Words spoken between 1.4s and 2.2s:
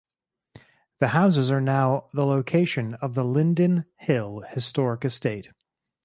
are now